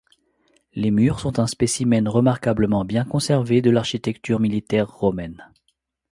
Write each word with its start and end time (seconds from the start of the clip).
Les 0.73 0.89
murs 0.89 1.19
sont 1.19 1.37
un 1.37 1.45
spécimen 1.45 2.07
remarquablement 2.07 2.85
bien 2.85 3.05
conservé 3.05 3.61
de 3.61 3.69
l'architecture 3.69 4.39
militaire 4.39 4.89
romaine. 4.91 5.47